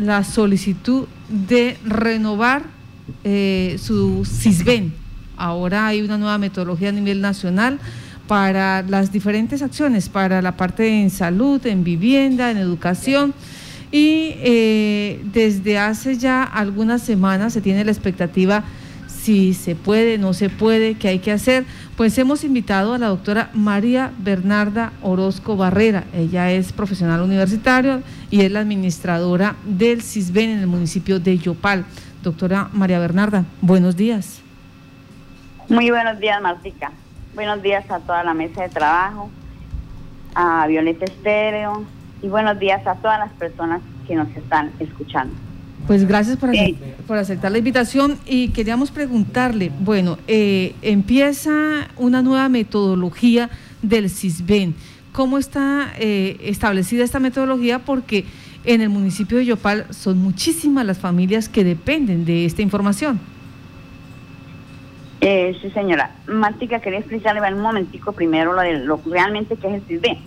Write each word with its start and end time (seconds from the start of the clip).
la 0.00 0.24
solicitud 0.24 1.06
de 1.28 1.76
renovar 1.84 2.64
eh, 3.24 3.76
su 3.78 4.24
CISBEN. 4.24 4.92
Ahora 5.36 5.86
hay 5.86 6.02
una 6.02 6.18
nueva 6.18 6.38
metodología 6.38 6.90
a 6.90 6.92
nivel 6.92 7.20
nacional 7.20 7.78
para 8.26 8.82
las 8.82 9.12
diferentes 9.12 9.62
acciones, 9.62 10.08
para 10.08 10.42
la 10.42 10.56
parte 10.56 11.02
en 11.02 11.10
salud, 11.10 11.64
en 11.66 11.82
vivienda, 11.84 12.50
en 12.50 12.58
educación. 12.58 13.34
Y 13.92 14.34
eh, 14.36 15.20
desde 15.32 15.78
hace 15.78 16.16
ya 16.16 16.44
algunas 16.44 17.02
semanas 17.02 17.52
se 17.52 17.60
tiene 17.60 17.84
la 17.84 17.90
expectativa 17.90 18.62
si 19.20 19.52
se 19.52 19.76
puede, 19.76 20.16
no 20.16 20.32
se 20.32 20.48
puede, 20.48 20.94
qué 20.94 21.08
hay 21.08 21.18
que 21.18 21.30
hacer. 21.30 21.66
Pues 21.96 22.16
hemos 22.18 22.42
invitado 22.42 22.94
a 22.94 22.98
la 22.98 23.08
doctora 23.08 23.50
María 23.52 24.12
Bernarda 24.18 24.92
Orozco 25.02 25.56
Barrera. 25.56 26.04
Ella 26.14 26.50
es 26.50 26.72
profesional 26.72 27.20
universitario 27.20 28.02
y 28.30 28.40
es 28.40 28.50
la 28.50 28.60
administradora 28.60 29.56
del 29.64 30.02
CISBEN 30.02 30.50
en 30.50 30.58
el 30.60 30.66
municipio 30.66 31.20
de 31.20 31.36
Yopal. 31.36 31.84
Doctora 32.22 32.70
María 32.72 32.98
Bernarda, 32.98 33.44
buenos 33.60 33.96
días. 33.96 34.40
Muy 35.68 35.90
buenos 35.90 36.18
días, 36.18 36.40
Martica. 36.40 36.90
Buenos 37.34 37.62
días 37.62 37.88
a 37.90 38.00
toda 38.00 38.24
la 38.24 38.34
mesa 38.34 38.62
de 38.62 38.70
trabajo, 38.70 39.30
a 40.34 40.66
Violeta 40.66 41.04
Estéreo 41.04 41.84
y 42.22 42.28
buenos 42.28 42.58
días 42.58 42.86
a 42.86 42.96
todas 42.96 43.18
las 43.18 43.30
personas 43.32 43.82
que 44.06 44.14
nos 44.14 44.28
están 44.36 44.72
escuchando. 44.80 45.49
Pues 45.86 46.06
gracias 46.06 46.36
por, 46.36 46.50
por 47.06 47.18
aceptar 47.18 47.50
la 47.50 47.58
invitación 47.58 48.18
y 48.26 48.48
queríamos 48.48 48.90
preguntarle, 48.90 49.72
bueno, 49.80 50.18
eh, 50.28 50.74
empieza 50.82 51.88
una 51.96 52.22
nueva 52.22 52.48
metodología 52.48 53.50
del 53.82 54.08
CISBEN. 54.08 54.74
¿Cómo 55.12 55.38
está 55.38 55.92
eh, 55.98 56.36
establecida 56.42 57.02
esta 57.02 57.18
metodología? 57.18 57.80
Porque 57.80 58.24
en 58.64 58.80
el 58.80 58.88
municipio 58.90 59.38
de 59.38 59.46
Yopal 59.46 59.86
son 59.90 60.18
muchísimas 60.18 60.86
las 60.86 60.98
familias 60.98 61.48
que 61.48 61.64
dependen 61.64 62.24
de 62.24 62.44
esta 62.44 62.62
información. 62.62 63.18
Eh, 65.20 65.56
sí, 65.60 65.70
señora. 65.70 66.12
Martica, 66.26 66.80
quería 66.80 67.00
explicarle 67.00 67.40
un 67.52 67.60
momentico 67.60 68.12
primero 68.12 68.52
lo 68.52 68.62
de 68.62 68.78
lo 68.78 69.00
realmente 69.04 69.56
que 69.56 69.66
es 69.66 69.74
el 69.74 69.82
CISBEN. 69.82 70.18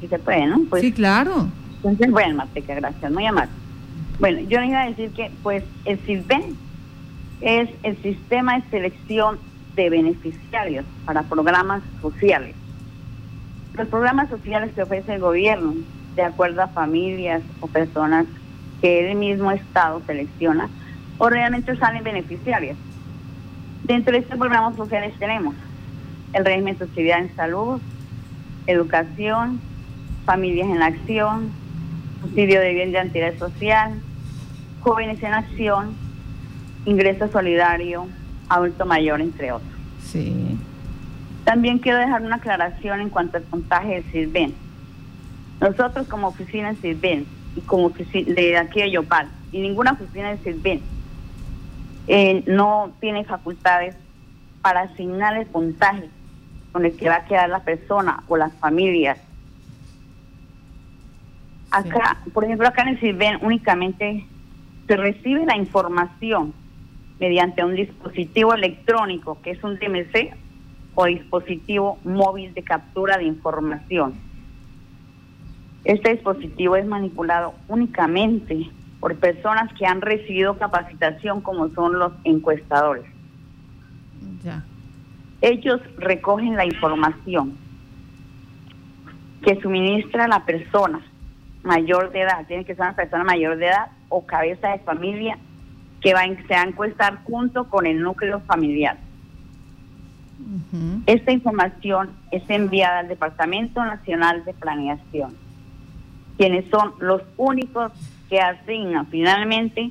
Si 0.00 0.08
se 0.08 0.18
puede, 0.18 0.46
¿no? 0.46 0.60
Pues, 0.70 0.82
sí, 0.82 0.92
claro. 0.92 1.48
Entonces, 1.76 2.10
bueno, 2.10 2.36
Martica, 2.36 2.74
gracias, 2.74 3.12
muy 3.12 3.26
amable. 3.26 3.50
Bueno, 4.18 4.40
yo 4.48 4.60
le 4.60 4.68
iba 4.68 4.82
a 4.82 4.88
decir 4.88 5.10
que, 5.10 5.30
pues, 5.42 5.64
el 5.84 5.98
CISBEN 5.98 6.56
es 7.40 7.68
el 7.82 8.00
sistema 8.00 8.58
de 8.58 8.70
selección 8.70 9.38
de 9.74 9.90
beneficiarios 9.90 10.84
para 11.04 11.22
programas 11.24 11.82
sociales. 12.00 12.54
Los 13.76 13.88
programas 13.88 14.30
sociales 14.30 14.72
que 14.72 14.82
ofrece 14.82 15.14
el 15.14 15.20
gobierno, 15.20 15.74
de 16.14 16.22
acuerdo 16.22 16.62
a 16.62 16.68
familias 16.68 17.42
o 17.60 17.66
personas 17.66 18.26
que 18.80 19.10
el 19.10 19.16
mismo 19.16 19.50
Estado 19.50 20.00
selecciona, 20.06 20.68
o 21.18 21.28
realmente 21.28 21.76
salen 21.76 22.04
beneficiarios. 22.04 22.76
Dentro 23.82 24.12
de 24.12 24.20
estos 24.20 24.38
programas 24.38 24.76
sociales 24.76 25.12
tenemos 25.18 25.56
el 26.32 26.44
régimen 26.44 26.78
de 26.78 26.86
subsidiado 26.86 27.22
en 27.24 27.34
salud, 27.34 27.80
educación, 28.68 29.60
familias 30.24 30.68
en 30.68 30.82
acción, 30.82 31.63
subsidio 32.24 32.60
de 32.60 32.72
bien 32.72 32.92
de 32.92 32.98
entidad 32.98 33.36
social, 33.38 34.00
jóvenes 34.80 35.22
en 35.22 35.34
acción, 35.34 35.94
ingreso 36.86 37.28
solidario, 37.28 38.06
adulto 38.48 38.86
mayor, 38.86 39.20
entre 39.20 39.52
otros. 39.52 39.70
Sí. 40.02 40.58
También 41.44 41.78
quiero 41.78 41.98
dejar 41.98 42.22
una 42.22 42.36
aclaración 42.36 43.00
en 43.00 43.10
cuanto 43.10 43.36
al 43.36 43.42
puntaje 43.44 43.94
del 43.94 44.04
CIRBEN. 44.04 44.54
Nosotros 45.60 46.06
como 46.08 46.28
oficina 46.28 46.70
de 46.70 46.76
CIRBEN 46.76 47.26
y 47.56 47.60
como 47.60 47.86
oficina 47.86 48.34
de 48.34 48.56
aquí 48.56 48.80
de 48.80 48.90
Yopal, 48.90 49.28
y 49.52 49.60
ninguna 49.60 49.92
oficina 49.92 50.30
de 50.30 50.38
CIRBEN 50.38 50.80
eh, 52.06 52.42
no 52.46 52.92
tiene 53.00 53.24
facultades 53.24 53.94
para 54.62 54.82
asignar 54.82 55.36
el 55.36 55.46
puntaje 55.46 56.08
con 56.72 56.84
el 56.84 56.96
que 56.96 57.08
va 57.08 57.16
a 57.16 57.24
quedar 57.26 57.50
la 57.50 57.60
persona 57.60 58.24
o 58.28 58.36
las 58.36 58.52
familias. 58.54 59.18
Acá, 61.74 62.18
por 62.32 62.44
ejemplo, 62.44 62.68
acá 62.68 62.82
en 62.82 62.88
el 62.90 63.00
CIRBEN 63.00 63.38
únicamente 63.42 64.24
se 64.86 64.96
recibe 64.96 65.44
la 65.44 65.56
información 65.56 66.54
mediante 67.18 67.64
un 67.64 67.74
dispositivo 67.74 68.54
electrónico 68.54 69.40
que 69.42 69.50
es 69.50 69.64
un 69.64 69.76
DMC 69.80 70.36
o 70.94 71.06
dispositivo 71.06 71.98
móvil 72.04 72.54
de 72.54 72.62
captura 72.62 73.18
de 73.18 73.24
información. 73.24 74.14
Este 75.82 76.12
dispositivo 76.12 76.76
es 76.76 76.86
manipulado 76.86 77.54
únicamente 77.66 78.70
por 79.00 79.16
personas 79.16 79.72
que 79.74 79.84
han 79.84 80.00
recibido 80.00 80.56
capacitación 80.56 81.40
como 81.40 81.70
son 81.70 81.98
los 81.98 82.12
encuestadores. 82.22 83.04
Ya. 84.44 84.64
Ellos 85.40 85.80
recogen 85.98 86.54
la 86.54 86.66
información 86.66 87.58
que 89.42 89.60
suministra 89.60 90.28
la 90.28 90.44
persona 90.44 91.00
mayor 91.64 92.12
de 92.12 92.20
edad, 92.20 92.46
tiene 92.46 92.64
que 92.64 92.74
ser 92.74 92.82
una 92.82 92.94
persona 92.94 93.24
mayor 93.24 93.56
de 93.56 93.66
edad 93.66 93.88
o 94.08 94.24
cabeza 94.24 94.68
de 94.68 94.78
familia 94.80 95.38
que 96.00 96.12
va, 96.12 96.22
se 96.22 96.54
va 96.54 96.60
a 96.60 96.64
encuestar 96.64 97.24
junto 97.24 97.68
con 97.68 97.86
el 97.86 98.00
núcleo 98.00 98.40
familiar. 98.40 98.98
Esta 101.06 101.32
información 101.32 102.10
es 102.30 102.42
enviada 102.48 102.98
al 102.98 103.08
Departamento 103.08 103.82
Nacional 103.82 104.44
de 104.44 104.52
Planeación, 104.52 105.34
quienes 106.36 106.68
son 106.70 106.92
los 106.98 107.22
únicos 107.36 107.92
que 108.28 108.40
asigna 108.40 109.04
finalmente 109.06 109.90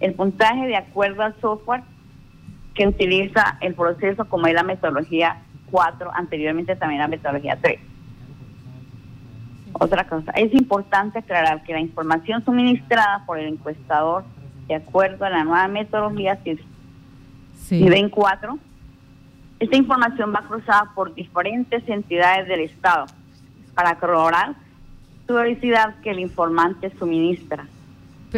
el 0.00 0.14
puntaje 0.14 0.66
de 0.66 0.76
acuerdo 0.76 1.22
al 1.22 1.34
software 1.40 1.82
que 2.74 2.86
utiliza 2.86 3.56
el 3.60 3.74
proceso 3.74 4.26
como 4.26 4.46
es 4.46 4.54
la 4.54 4.62
metodología 4.62 5.42
4, 5.70 6.10
anteriormente 6.12 6.76
también 6.76 7.00
la 7.00 7.08
metodología 7.08 7.56
3. 7.60 7.93
Otra 9.74 10.06
cosa, 10.06 10.30
es 10.32 10.52
importante 10.54 11.18
aclarar 11.18 11.64
que 11.64 11.72
la 11.72 11.80
información 11.80 12.44
suministrada 12.44 13.24
por 13.26 13.38
el 13.38 13.46
encuestador 13.46 14.24
de 14.68 14.76
acuerdo 14.76 15.24
a 15.24 15.30
la 15.30 15.44
nueva 15.44 15.68
metodología 15.68 16.38
sí. 17.54 17.80
4, 18.10 18.58
esta 19.60 19.76
información 19.76 20.32
va 20.34 20.42
cruzada 20.46 20.92
por 20.94 21.14
diferentes 21.14 21.86
entidades 21.88 22.48
del 22.48 22.60
Estado 22.60 23.06
para 23.74 23.96
corroborar 23.98 24.54
su 25.26 25.34
vericidad 25.34 25.96
que 26.02 26.10
el 26.10 26.20
informante 26.20 26.90
suministra 26.98 27.66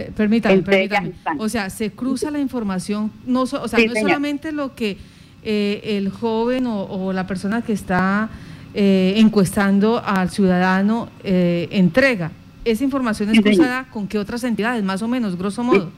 permítame, 0.05 0.63
permítame. 0.63 1.13
O 1.39 1.49
sea, 1.49 1.71
se 1.71 1.91
cruza 1.91 2.31
la 2.31 2.39
información, 2.39 3.11
no, 3.25 3.43
o 3.43 3.47
sea, 3.47 3.79
no 3.79 3.93
es 3.93 4.01
solamente 4.01 4.53
lo 4.53 4.75
que 4.75 4.99
eh, 5.43 5.81
el 5.97 6.11
joven 6.11 6.67
o, 6.67 7.13
la 7.13 7.27
persona 7.27 7.63
que 7.63 7.73
está 7.73 8.29
eh, 8.78 9.14
encuestando 9.16 10.03
al 10.04 10.28
ciudadano 10.28 11.09
eh, 11.25 11.66
entrega. 11.70 12.31
Esa 12.62 12.84
información 12.84 13.31
es 13.31 13.41
cruzada 13.41 13.87
con 13.91 14.06
qué 14.06 14.19
otras 14.19 14.44
entidades, 14.44 14.84
más 14.84 15.00
o 15.00 15.09
menos, 15.09 15.38
grosso 15.38 15.64
modo. 15.64 15.91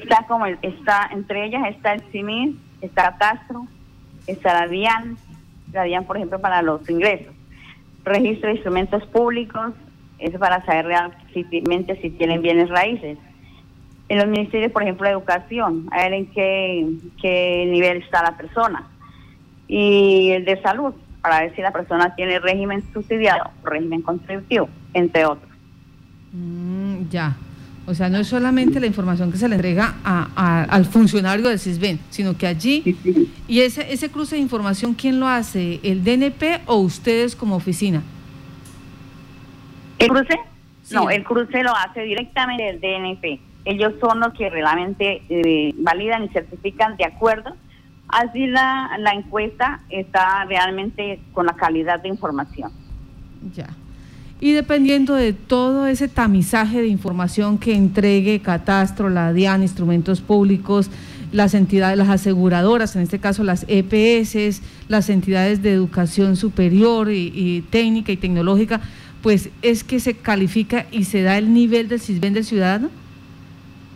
Está 0.00 0.24
como 0.28 0.46
está 0.46 1.10
entre 1.12 1.46
ellas 1.46 1.62
está 1.68 1.94
el 1.94 2.02
CIMIS, 2.12 2.54
está 2.82 3.16
Castro, 3.18 3.66
está 4.28 4.60
la 4.60 4.68
DIAN, 4.68 5.16
la 5.72 5.82
DIAN, 5.82 6.04
por 6.04 6.16
ejemplo, 6.18 6.40
para 6.40 6.62
los 6.62 6.88
ingresos, 6.88 7.34
registro 8.04 8.46
de 8.48 8.54
instrumentos 8.54 9.04
públicos, 9.06 9.72
es 10.20 10.38
para 10.38 10.64
saber 10.66 10.86
realmente 10.86 12.00
si 12.00 12.10
tienen 12.10 12.42
bienes 12.42 12.68
raíces. 12.68 13.18
En 14.08 14.18
los 14.18 14.28
ministerios, 14.28 14.70
por 14.70 14.84
ejemplo, 14.84 15.04
de 15.04 15.14
educación, 15.14 15.88
a 15.90 16.04
ver 16.04 16.12
en 16.12 16.26
qué, 16.26 16.86
qué 17.20 17.66
nivel 17.68 18.02
está 18.02 18.22
la 18.22 18.36
persona. 18.36 18.86
Y 19.66 20.30
el 20.30 20.44
de 20.44 20.62
salud, 20.62 20.94
para 21.22 21.40
ver 21.40 21.54
si 21.54 21.62
la 21.62 21.72
persona 21.72 22.14
tiene 22.14 22.38
régimen 22.38 22.82
subsidiado 22.92 23.50
o 23.62 23.68
régimen 23.68 24.02
contributivo, 24.02 24.68
entre 24.94 25.24
otros. 25.24 25.50
Mm, 26.32 27.08
ya. 27.10 27.36
O 27.86 27.94
sea, 27.94 28.10
no 28.10 28.18
es 28.18 28.26
solamente 28.26 28.80
la 28.80 28.86
información 28.86 29.32
que 29.32 29.38
se 29.38 29.48
le 29.48 29.54
entrega 29.54 29.94
a, 30.04 30.64
al 30.64 30.84
funcionario 30.84 31.48
del 31.48 31.58
CISBEN, 31.58 31.98
sino 32.10 32.36
que 32.36 32.46
allí, 32.46 32.96
y 33.48 33.60
ese, 33.60 33.90
ese 33.90 34.10
cruce 34.10 34.36
de 34.36 34.42
información, 34.42 34.92
¿quién 34.92 35.18
lo 35.18 35.26
hace? 35.26 35.80
¿El 35.82 36.04
DNP 36.04 36.60
o 36.66 36.76
ustedes 36.76 37.34
como 37.34 37.56
oficina? 37.56 38.02
¿El 39.98 40.08
cruce? 40.08 40.38
No, 40.90 41.08
el 41.08 41.24
cruce 41.24 41.62
lo 41.62 41.74
hace 41.74 42.02
directamente 42.02 42.68
el 42.68 42.80
DNP. 42.80 43.40
Ellos 43.64 43.94
son 44.00 44.20
los 44.20 44.34
que 44.34 44.50
realmente 44.50 45.22
eh, 45.30 45.74
validan 45.78 46.24
y 46.24 46.28
certifican 46.28 46.96
de 46.98 47.06
acuerdo. 47.06 47.56
Así 48.08 48.46
la, 48.46 48.96
la 48.98 49.12
encuesta 49.12 49.80
está 49.90 50.44
realmente 50.46 51.20
con 51.32 51.46
la 51.46 51.54
calidad 51.54 52.00
de 52.00 52.08
información. 52.08 52.72
Ya. 53.54 53.68
Y 54.40 54.52
dependiendo 54.52 55.14
de 55.14 55.32
todo 55.32 55.86
ese 55.86 56.08
tamizaje 56.08 56.80
de 56.80 56.88
información 56.88 57.58
que 57.58 57.74
entregue 57.74 58.40
Catastro, 58.40 59.10
la 59.10 59.32
DIAN, 59.32 59.62
instrumentos 59.62 60.20
públicos, 60.20 60.90
las 61.32 61.54
entidades, 61.54 61.98
las 61.98 62.08
aseguradoras, 62.08 62.96
en 62.96 63.02
este 63.02 63.18
caso 63.18 63.44
las 63.44 63.66
EPS, 63.68 64.62
las 64.88 65.10
entidades 65.10 65.60
de 65.62 65.72
educación 65.72 66.36
superior 66.36 67.10
y 67.10 67.64
técnica 67.70 68.12
y 68.12 68.16
tecnológica, 68.16 68.80
pues 69.22 69.50
es 69.62 69.84
que 69.84 70.00
se 70.00 70.14
califica 70.14 70.86
y 70.90 71.04
se 71.04 71.22
da 71.22 71.38
el 71.38 71.52
nivel 71.52 71.88
del 71.88 72.00
CISBEN 72.00 72.34
del 72.34 72.44
ciudadano? 72.44 72.90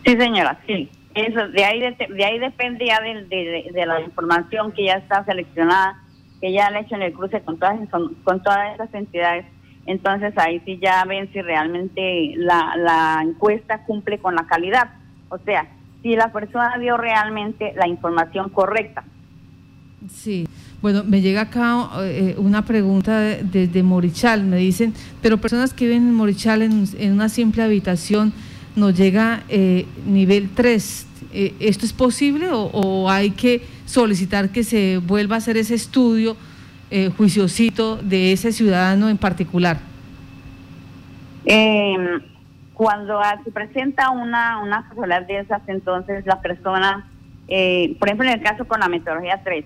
Sí, 0.05 0.17
señora, 0.17 0.61
sí. 0.67 0.88
Eso, 1.14 1.49
de 1.49 1.64
ahí 1.64 1.81
de, 1.81 2.25
ahí 2.25 2.38
depende 2.38 2.87
ya 2.87 3.00
de, 3.00 3.87
la 3.87 4.00
información 4.00 4.73
que 4.73 4.87
ya 4.87 4.94
está 4.94 5.25
seleccionada, 5.25 6.03
que 6.41 6.53
ya 6.53 6.67
han 6.67 6.76
hecho 6.76 6.94
en 6.94 7.03
el 7.03 7.12
cruce 7.12 7.41
con 7.43 7.59
todas 7.59 7.79
con 7.91 8.43
todas 8.43 8.75
esas 8.75 8.93
entidades. 8.94 9.47
Entonces 9.87 10.32
ahí 10.37 10.61
sí 10.64 10.79
ya 10.81 11.05
ven 11.05 11.31
si 11.32 11.43
realmente 11.43 12.35
la, 12.37 12.75
la 12.76 13.20
encuesta 13.23 13.85
cumple 13.85 14.19
con 14.19 14.35
la 14.35 14.47
calidad. 14.47 14.91
O 15.29 15.38
sea, 15.38 15.67
si 16.03 16.14
la 16.17 16.32
persona 16.32 16.79
dio 16.79 16.97
realmente 16.97 17.73
la 17.76 17.88
información 17.88 18.49
correcta. 18.50 19.05
Sí. 20.11 20.49
Bueno, 20.81 21.05
me 21.05 21.20
llega 21.20 21.43
acá 21.43 21.91
eh, 22.00 22.35
una 22.38 22.65
pregunta 22.65 23.20
desde 23.20 23.82
Morichal. 23.82 24.44
Me 24.44 24.56
dicen, 24.56 24.93
pero 25.20 25.38
personas 25.38 25.73
que 25.73 25.87
viven 25.87 26.08
en 26.08 26.15
Morichal 26.15 26.62
en, 26.62 27.12
una 27.12 27.29
simple 27.29 27.62
habitación 27.62 28.32
nos 28.76 28.96
llega 28.96 29.42
eh, 29.48 29.86
nivel 30.06 30.50
3. 30.54 31.06
Eh, 31.32 31.54
¿Esto 31.60 31.86
es 31.86 31.92
posible 31.92 32.48
o, 32.52 33.08
hay 33.08 33.30
que 33.30 33.62
solicitar 33.86 34.50
que 34.50 34.64
se 34.64 34.98
vuelva 34.98 35.36
a 35.36 35.38
hacer 35.38 35.56
ese 35.56 35.74
estudio 35.74 36.36
juiciosito 37.16 37.96
de 37.96 38.32
ese 38.32 38.52
ciudadano 38.52 39.08
en 39.08 39.16
particular? 39.16 39.78
Em, 41.46 42.20
cuando 42.74 43.19
se 43.44 43.50
presenta 43.50 44.10
una, 44.10 44.58
una 44.58 45.20
de 45.20 45.38
esas, 45.38 45.62
entonces 45.69 46.26
la 46.26 46.42
persona, 46.42 47.08
por 47.46 48.08
ejemplo 48.08 48.26
en 48.28 48.34
el 48.34 48.42
caso 48.42 48.66
con 48.66 48.80
la 48.80 48.88
metodología 48.88 49.40
3, 49.42 49.64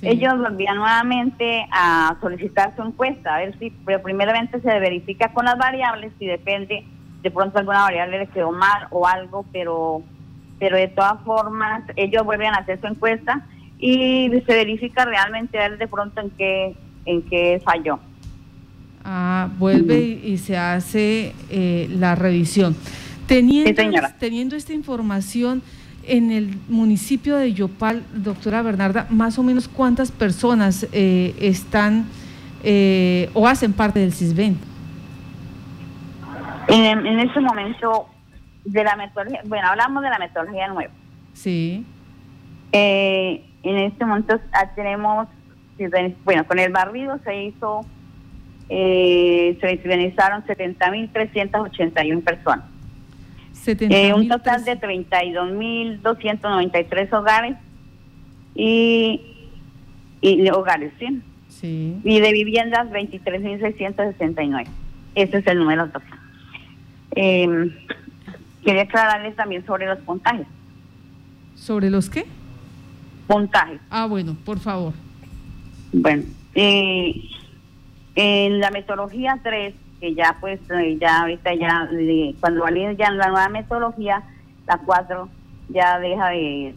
ellos 0.00 0.38
volvían 0.38 0.76
nuevamente 0.76 1.66
a 1.70 2.16
solicitar 2.20 2.74
su 2.74 2.82
encuesta, 2.82 3.36
a 3.36 3.38
ver 3.38 3.58
si, 3.58 3.70
pero 3.84 4.02
primeramente 4.02 4.60
se 4.60 4.80
verifica 4.80 5.32
con 5.32 5.44
las 5.44 5.58
variables, 5.58 6.12
si 6.18 6.26
depende, 6.26 6.84
de 7.22 7.30
pronto 7.30 7.58
alguna 7.58 7.82
variable 7.82 8.18
le 8.18 8.26
quedó 8.28 8.52
mal 8.52 8.86
o 8.90 9.06
algo, 9.06 9.44
pero, 9.52 10.02
pero 10.58 10.76
de 10.76 10.88
todas 10.88 11.20
formas 11.22 11.82
ellos 11.96 12.24
vuelven 12.24 12.54
a 12.54 12.58
hacer 12.58 12.80
su 12.80 12.86
encuesta 12.86 13.46
y 13.78 14.30
se 14.46 14.54
verifica 14.54 15.04
realmente 15.04 15.58
a 15.58 15.68
ver 15.68 15.78
de 15.78 15.88
pronto 15.88 16.20
en 16.20 16.30
qué, 16.30 16.76
en 17.04 17.22
qué 17.22 17.60
falló. 17.64 17.98
Ah, 19.04 19.48
vuelve 19.58 19.98
y, 19.98 20.38
se 20.38 20.56
hace 20.56 21.34
eh, 21.50 21.88
la 21.90 22.14
revisión. 22.14 22.76
Teniendo, 23.26 23.82
teniendo 24.18 24.54
esta 24.54 24.72
información, 24.72 25.62
en 26.04 26.30
el 26.30 26.58
municipio 26.68 27.36
de 27.36 27.52
Yopal, 27.52 28.02
doctora 28.14 28.62
Bernarda, 28.62 29.06
más 29.10 29.38
o 29.38 29.42
menos 29.42 29.68
cuántas 29.68 30.10
personas 30.10 30.86
eh, 30.92 31.34
están 31.40 32.06
eh, 32.64 33.30
o 33.34 33.46
hacen 33.46 33.72
parte 33.72 34.00
del 34.00 34.12
CISBEN. 34.12 34.56
En, 36.72 37.06
en 37.06 37.20
este 37.20 37.40
momento, 37.40 38.08
de 38.64 38.84
la 38.84 38.96
metodología, 38.96 39.42
bueno, 39.44 39.68
hablamos 39.68 40.02
de 40.02 40.10
la 40.10 40.18
metodología 40.18 40.66
nueva. 40.68 40.92
Sí. 41.34 41.86
Eh, 42.72 43.44
en 43.62 43.78
este 43.78 44.04
momento 44.04 44.38
ah, 44.52 44.70
tenemos, 44.74 45.28
bueno, 46.24 46.44
con 46.46 46.58
el 46.58 46.72
barrido 46.72 47.20
se 47.24 47.44
hizo, 47.44 47.86
se 48.68 49.80
civilizaron 49.82 50.44
70.381 50.44 52.24
personas. 52.24 52.64
Eh, 53.66 54.14
un 54.14 54.28
total 54.28 54.64
de 54.64 54.80
32.293 54.80 57.12
hogares 57.12 57.56
y, 58.54 59.20
y 60.20 60.48
hogares, 60.50 60.92
¿sí? 60.98 61.22
Sí. 61.48 61.96
Y 62.02 62.20
de 62.20 62.32
viviendas 62.32 62.90
23.669. 62.90 64.66
Ese 65.14 65.38
es 65.38 65.46
el 65.46 65.58
número 65.58 65.88
total. 65.90 66.18
Eh, 67.14 67.70
quería 68.64 68.82
aclararles 68.82 69.36
también 69.36 69.64
sobre 69.66 69.86
los 69.86 69.98
puntajes. 70.00 70.46
¿Sobre 71.54 71.90
los 71.90 72.08
qué? 72.08 72.26
Puntajes. 73.26 73.80
Ah, 73.90 74.06
bueno, 74.06 74.36
por 74.44 74.58
favor. 74.58 74.94
Bueno, 75.92 76.24
eh, 76.54 77.14
en 78.14 78.60
la 78.60 78.70
metodología 78.70 79.38
3 79.42 79.74
que 80.00 80.14
ya 80.14 80.36
pues 80.40 80.60
eh, 80.70 80.98
ya 81.00 81.20
ahorita 81.20 81.54
ya 81.54 81.88
cuando 82.40 82.62
valide 82.62 82.96
ya 82.96 83.10
la 83.12 83.28
nueva 83.28 83.48
metodología 83.48 84.22
la 84.66 84.78
4 84.78 85.28
ya 85.68 86.00
deja 86.00 86.28
de 86.30 86.74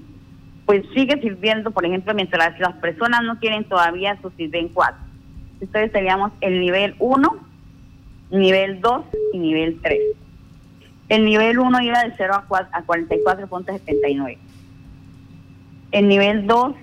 pues 0.65 0.85
sigue 0.93 1.19
sirviendo 1.21 1.71
por 1.71 1.85
ejemplo 1.85 2.13
mientras 2.13 2.57
las 2.59 2.75
personas 2.75 3.23
no 3.23 3.39
tienen 3.39 3.63
todavía 3.63 4.17
su 4.21 4.31
en 4.37 4.69
4 4.69 4.95
entonces 5.59 5.91
teníamos 5.91 6.31
el 6.41 6.59
nivel 6.59 6.95
1 6.99 7.35
nivel 8.29 8.79
2 8.81 9.05
y 9.33 9.37
nivel 9.39 9.79
3 9.81 9.99
el 11.09 11.25
nivel 11.25 11.59
1 11.59 11.81
iba 11.81 12.03
de 12.03 12.13
0 12.17 12.33
a, 12.33 12.67
a 12.71 12.85
44.79 12.85 14.37
el 15.91 16.07
nivel 16.07 16.47
2 16.47 16.75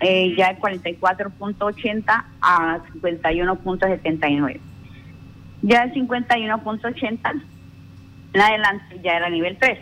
eh, 0.00 0.34
ya 0.36 0.54
de 0.54 0.60
44.80 0.60 2.24
a 2.40 2.80
51.79 3.00 4.60
ya 5.62 5.84
el 5.84 5.92
51.80 5.92 7.42
en 8.34 8.40
adelante 8.40 9.00
ya 9.02 9.16
era 9.16 9.28
nivel 9.28 9.56
3. 9.58 9.78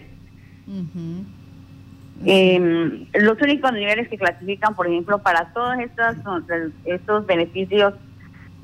Em, 2.27 3.07
los 3.15 3.41
únicos 3.41 3.73
niveles 3.73 4.09
que 4.09 4.19
clasifican, 4.19 4.75
por 4.75 4.87
ejemplo, 4.87 5.19
para 5.19 5.53
todos 5.53 5.79
estos, 5.79 6.17
estos 6.85 7.27
beneficios 7.27 7.95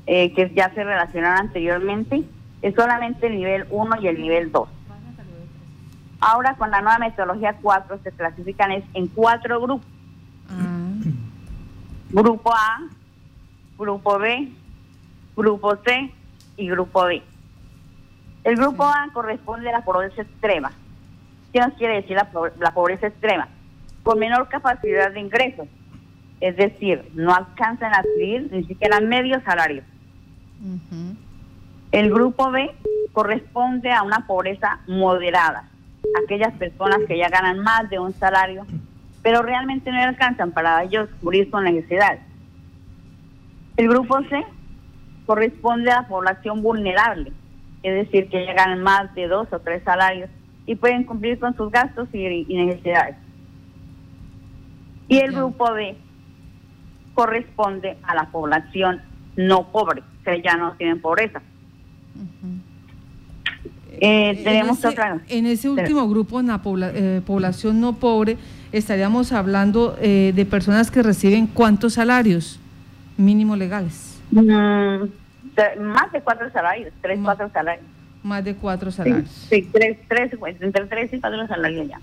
eh, 0.05 0.31
que 0.33 0.51
ya 0.53 0.71
se 0.73 0.83
relacionaron 0.83 1.47
anteriormente, 1.47 2.23
es 2.61 2.75
solamente 2.75 3.27
el 3.27 3.35
nivel 3.35 3.65
1 3.69 4.01
y 4.01 4.07
el 4.07 4.21
nivel 4.21 4.51
2. 4.51 4.69
Ahora 6.19 6.55
con 6.55 6.71
la 6.71 6.81
nueva 6.81 6.99
metodología 6.99 7.57
4 7.61 7.99
se 8.03 8.11
clasifican 8.11 8.71
en 8.93 9.07
cuatro 9.07 9.61
grupos. 9.61 9.87
Ah. 10.49 10.87
Grupo 12.09 12.53
A, 12.53 12.81
grupo 13.77 14.17
B, 14.17 14.49
grupo 15.35 15.75
C 15.77 16.11
y 16.57 16.69
grupo 16.69 17.05
B. 17.05 17.21
El 18.43 18.55
grupo 18.55 18.85
A 18.85 19.09
corresponde 19.13 19.69
a 19.69 19.73
la 19.73 19.83
pobreza 19.83 20.21
extrema. 20.21 20.71
¿Qué 21.53 21.59
nos 21.59 21.73
quiere 21.73 22.01
decir 22.01 22.15
la, 22.15 22.71
pobreza 22.71 23.07
extrema? 23.07 23.47
Con 24.03 24.19
menor 24.19 24.47
capacidad 24.47 25.11
de 25.11 25.19
ingresos, 25.19 25.67
es 26.39 26.55
decir, 26.55 27.09
no 27.13 27.33
alcanzan 27.33 27.93
a 27.93 27.99
adquirir 27.99 28.49
ni 28.51 28.63
siquiera 28.63 28.99
medio 29.01 29.41
salario. 29.41 29.83
El 31.91 32.09
grupo 32.09 32.51
B 32.51 32.73
corresponde 33.13 33.91
a 33.91 34.03
una 34.03 34.27
pobreza 34.27 34.79
moderada, 34.87 35.69
aquellas 36.23 36.53
personas 36.53 36.99
que 37.07 37.17
ya 37.17 37.29
ganan 37.29 37.59
más 37.59 37.89
de 37.89 37.99
un 37.99 38.13
salario, 38.13 38.65
pero 39.21 39.41
realmente 39.41 39.91
no 39.91 40.01
alcanzan 40.01 40.51
para 40.51 40.83
ellos 40.83 41.09
cubrir 41.21 41.49
sus 41.49 41.61
necesidades. 41.61 42.21
El 43.75 43.89
grupo 43.89 44.19
C 44.29 44.45
corresponde 45.25 45.91
a 45.91 46.01
la 46.01 46.07
población 46.07 46.63
vulnerable, 46.63 47.31
es 47.83 47.93
decir, 47.93 48.29
que 48.29 48.45
llegan 48.45 48.81
más 48.81 49.13
de 49.13 49.27
dos 49.27 49.47
o 49.51 49.59
tres 49.59 49.83
salarios 49.83 50.29
y 50.65 50.75
pueden 50.75 51.03
cumplir 51.03 51.39
con 51.39 51.55
sus 51.55 51.71
gastos 51.71 52.07
y, 52.13 52.45
necesidades. 52.45 53.15
Y 55.07 55.19
el 55.19 55.33
grupo 55.33 55.71
B 55.73 55.95
corresponde 57.13 57.97
a 58.03 58.15
la 58.15 58.25
población 58.25 59.01
no 59.35 59.71
pobre, 59.71 60.03
que 60.25 60.41
ya 60.41 60.57
no 60.57 60.73
tienen 60.73 61.01
pobreza. 61.01 61.41
Eh, 63.99 64.41
tenemos 64.43 64.83
en, 64.83 64.91
ese, 64.91 65.37
en 65.37 65.45
ese 65.47 65.69
último 65.69 66.07
grupo, 66.07 66.39
en 66.39 66.47
la 66.47 66.61
eh, 66.65 67.21
población 67.25 67.81
no 67.81 67.93
pobre, 67.93 68.37
estaríamos 68.71 69.31
hablando 69.31 69.97
eh, 69.99 70.33
de 70.35 70.45
personas 70.45 70.91
que 70.91 71.01
reciben 71.01 71.47
cuántos 71.47 71.93
salarios 71.93 72.59
mínimos 73.17 73.57
legales. 73.57 74.19
Mm, 74.31 75.05
más 75.79 76.11
de 76.11 76.21
cuatro 76.21 76.51
salarios, 76.51 76.93
tres, 77.01 77.19
cuatro 77.23 77.49
salarios. 77.51 77.85
Más 78.23 78.43
de 78.43 78.55
cuatro 78.55 78.91
salarios. 78.91 79.29
Sí, 79.49 79.67
tres, 79.71 79.97
tres, 80.07 80.31
entre 80.59 80.85
tres 80.85 81.13
y 81.13 81.19
cuatro 81.19 81.47
salarios 81.47 81.87
ya. 81.87 81.99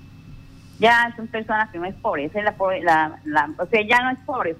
Ya 0.80 1.14
son 1.16 1.28
personas 1.28 1.70
que 1.70 1.78
no 1.78 1.84
es 1.84 1.94
pobre, 1.94 2.24
es 2.24 2.34
la, 2.34 2.54
la, 2.82 3.18
la, 3.24 3.50
o 3.58 3.66
sea, 3.66 3.80
ya 3.86 4.02
no 4.02 4.10
es 4.10 4.18
pobre. 4.26 4.56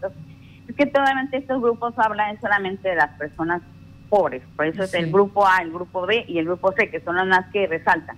es 0.69 0.76
que 0.76 0.87
totalmente 0.87 1.38
estos 1.38 1.61
grupos 1.61 1.95
hablan 1.97 2.41
solamente 2.41 2.88
de 2.88 2.95
las 2.95 3.11
personas 3.19 3.62
pobres, 4.14 4.42
por 4.54 4.64
eso 4.64 4.85
es 4.85 4.94
el 4.94 5.11
grupo 5.11 5.44
A, 5.44 5.59
el 5.59 5.73
grupo 5.73 6.06
B 6.06 6.25
y 6.28 6.38
el 6.38 6.44
grupo 6.44 6.71
C, 6.71 6.88
que 6.88 7.00
son 7.00 7.16
las 7.16 7.26
más 7.26 7.47
que 7.52 7.66
resaltan. 7.66 8.16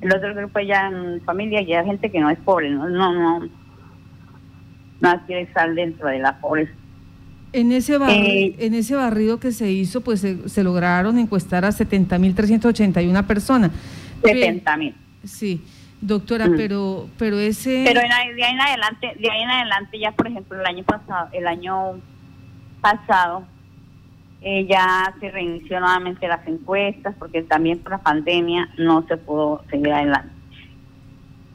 El 0.00 0.14
otro 0.14 0.32
grupo 0.36 0.60
ya 0.60 0.86
en 0.86 1.20
familia, 1.22 1.62
ya 1.62 1.82
gente 1.82 2.12
que 2.12 2.20
no 2.20 2.30
es 2.30 2.38
pobre, 2.38 2.70
no, 2.70 2.88
no, 2.88 3.12
no, 3.12 3.48
no 5.00 5.26
quiere 5.26 5.42
estar 5.42 5.74
dentro 5.74 6.06
de 6.06 6.20
la 6.20 6.40
pobreza. 6.40 6.70
En 7.52 7.72
ese, 7.72 7.96
eh, 7.96 8.54
en 8.60 8.74
ese 8.74 8.94
barrido 8.94 9.40
que 9.40 9.50
se 9.50 9.68
hizo, 9.72 10.00
pues 10.00 10.20
se, 10.20 10.62
lograron 10.62 11.18
encuestar 11.18 11.64
a 11.64 11.70
70.381 11.70 13.26
personas. 13.26 13.72
70.000. 14.22 14.94
Sí, 15.24 15.60
doctora, 16.00 16.46
mm. 16.46 16.56
pero 16.56 17.08
pero 17.18 17.36
ese... 17.40 17.82
Pero 17.84 18.00
de 18.00 18.12
ahí 18.44 18.52
en 18.52 18.60
adelante, 18.60 19.08
de 19.18 19.28
ahí 19.28 19.42
en 19.42 19.50
adelante 19.50 19.98
ya, 19.98 20.12
por 20.12 20.28
ejemplo, 20.28 20.60
el 20.60 20.66
año 20.66 20.84
pasado, 20.84 21.28
el 21.32 21.48
año 21.48 22.00
pasado 22.80 23.44
eh, 24.42 24.66
ya 24.66 25.14
se 25.20 25.30
reinició 25.30 25.80
nuevamente 25.80 26.26
las 26.26 26.46
encuestas 26.46 27.14
porque 27.18 27.42
también 27.42 27.78
por 27.78 27.92
la 27.92 27.98
pandemia 27.98 28.68
no 28.78 29.06
se 29.06 29.16
pudo 29.16 29.62
seguir 29.70 29.92
adelante. 29.92 30.32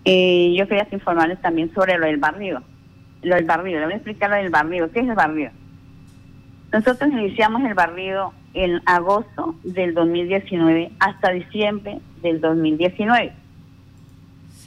Eh, 0.05 0.53
yo 0.55 0.67
quería 0.67 0.87
informarles 0.91 1.41
también 1.41 1.73
sobre 1.73 1.97
lo 1.97 2.05
del 2.05 2.17
barrio. 2.17 2.61
Lo 3.23 3.35
del 3.35 3.45
barrio, 3.45 3.79
le 3.79 3.85
voy 3.85 3.93
a 3.93 3.97
explicar 3.97 4.29
lo 4.29 4.35
del 4.35 4.51
barrio. 4.51 4.91
¿Qué 4.91 4.99
es 4.99 5.07
el 5.07 5.15
barrio? 5.15 5.49
Nosotros 6.71 7.11
iniciamos 7.11 7.63
el 7.63 7.73
barrio 7.73 8.33
en 8.53 8.81
agosto 8.85 9.55
del 9.63 9.95
2019 9.95 10.91
hasta 10.99 11.31
diciembre 11.31 11.99
del 12.21 12.39
2019. 12.39 13.33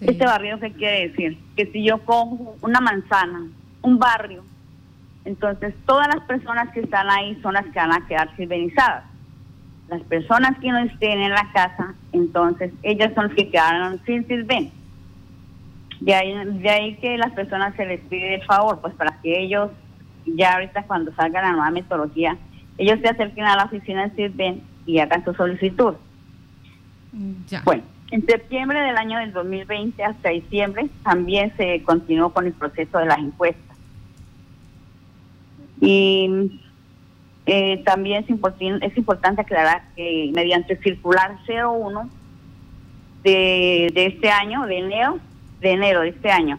Este 0.00 0.24
barrio, 0.24 0.58
¿qué 0.58 0.72
quiere 0.72 1.08
decir? 1.08 1.38
Que 1.56 1.66
si 1.66 1.84
yo 1.84 1.98
cojo 1.98 2.56
una 2.62 2.80
manzana, 2.80 3.46
un 3.82 3.98
barrio, 3.98 4.44
entonces 5.28 5.74
todas 5.84 6.08
las 6.08 6.24
personas 6.24 6.70
que 6.72 6.80
están 6.80 7.10
ahí 7.10 7.38
son 7.42 7.52
las 7.52 7.66
que 7.66 7.78
van 7.78 7.92
a 7.92 8.06
quedar 8.06 8.34
silvenizadas. 8.36 9.04
Las 9.90 10.00
personas 10.04 10.58
que 10.58 10.72
no 10.72 10.78
estén 10.78 11.20
en 11.20 11.32
la 11.32 11.52
casa, 11.52 11.94
entonces 12.12 12.72
ellas 12.82 13.12
son 13.14 13.26
las 13.26 13.34
que 13.36 13.50
quedaron 13.50 14.00
sin 14.06 14.26
silven. 14.26 14.72
De 16.00 16.14
ahí, 16.14 16.32
de 16.32 16.70
ahí 16.70 16.96
que 16.96 17.18
las 17.18 17.32
personas 17.32 17.74
se 17.76 17.84
les 17.84 18.00
pide 18.00 18.36
el 18.36 18.44
favor, 18.44 18.80
pues 18.80 18.94
para 18.94 19.20
que 19.20 19.38
ellos, 19.38 19.70
ya 20.24 20.54
ahorita 20.54 20.84
cuando 20.84 21.12
salga 21.14 21.42
la 21.42 21.52
nueva 21.52 21.70
metodología, 21.72 22.38
ellos 22.78 22.98
se 23.00 23.08
acerquen 23.08 23.44
a 23.44 23.56
la 23.56 23.64
oficina 23.64 24.08
de 24.08 24.16
Silven 24.16 24.62
y 24.86 24.98
hagan 24.98 25.26
su 25.26 25.34
solicitud. 25.34 25.94
Ya. 27.48 27.60
Bueno, 27.66 27.82
en 28.10 28.24
septiembre 28.24 28.80
del 28.80 28.96
año 28.96 29.18
del 29.18 29.34
2020 29.34 30.02
hasta 30.04 30.30
diciembre 30.30 30.88
también 31.02 31.52
se 31.58 31.82
continuó 31.82 32.30
con 32.30 32.46
el 32.46 32.54
proceso 32.54 32.98
de 32.98 33.06
las 33.06 33.18
encuestas. 33.18 33.67
Y 35.80 36.60
eh, 37.46 37.82
también 37.84 38.24
es, 38.24 38.30
importante 38.30 38.86
es 38.86 38.96
importante 38.96 39.40
aclarar 39.42 39.82
que 39.96 40.30
mediante 40.34 40.76
circular 40.76 41.38
01 41.48 42.08
de, 43.22 43.90
de 43.94 44.06
este 44.06 44.30
año, 44.30 44.66
de 44.66 44.78
enero, 44.78 45.18
de 45.60 45.70
enero 45.72 46.00
de 46.00 46.08
este 46.10 46.30
año, 46.30 46.58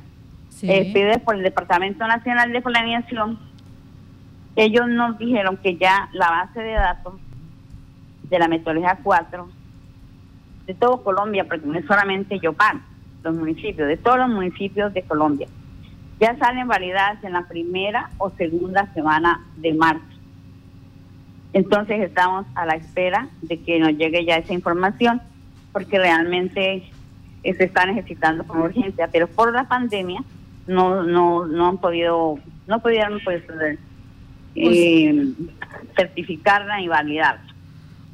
eh, 0.62 0.92
pide 0.94 1.20
por 1.20 1.36
el 1.36 1.44
Departamento 1.44 2.06
Nacional 2.06 2.52
de 2.52 2.62
Planeación, 2.62 3.40
ellos 4.56 4.88
nos 4.90 5.18
dijeron 5.18 5.58
que 5.58 5.78
ya 5.78 6.10
la 6.12 6.30
base 6.30 6.60
de 6.60 6.74
datos 6.74 7.14
de 8.24 8.40
la 8.40 8.48
metodología 8.48 9.00
4 9.02 9.50
de 10.68 10.74
todo 10.74 11.04
Colombia, 11.04 11.46
porque 11.46 11.66
no 11.66 11.78
es 11.78 11.86
solamente 11.86 12.40
Yopal, 12.40 12.82
los 13.24 13.36
municipios, 13.36 13.88
de 13.88 13.98
todos 13.98 14.20
los 14.20 14.30
municipios 14.30 14.94
de 14.94 15.02
Colombia, 15.04 15.48
ya 16.20 16.38
salen 16.38 16.68
validadas 16.68 17.24
en 17.24 17.34
la 17.34 17.48
primera 17.48 18.10
o 18.18 18.30
segunda 18.32 18.92
semana 18.94 19.46
de 19.58 19.74
marzo. 19.74 20.04
Entonces 21.54 22.02
estamos 22.02 22.46
a 22.56 22.66
la 22.66 22.76
espera 22.76 23.30
de 23.42 23.60
que 23.62 23.80
nos 23.80 23.98
llegue 23.98 24.26
ya 24.26 24.38
esa 24.38 24.54
información, 24.54 25.22
porque 25.72 25.98
realmente 25.98 26.84
se 27.44 27.64
está 27.64 27.86
necesitando 27.86 28.44
con 28.46 28.62
urgencia, 28.62 29.10
pero 29.12 29.28
por 29.28 29.54
la 29.54 29.68
pandemia 29.68 30.22
no 30.68 31.04
no 31.04 31.48
no 31.48 31.70
han 31.70 31.78
podido 31.78 32.38
no 32.68 32.80
pudieron 32.80 33.20
pues, 33.24 33.42
eh, 34.56 35.34
certificarla 35.96 36.82
y 36.82 36.88
validarla. 36.88 37.49